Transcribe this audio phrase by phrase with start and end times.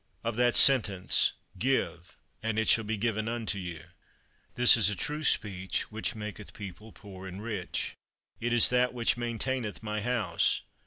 [0.23, 3.85] Of that Sentence, "Give, and it shall be given unto you._"_
[4.55, 7.93] This is a true speech which maketh people poor and rich;
[8.39, 10.63] it is that which maintaineth my house.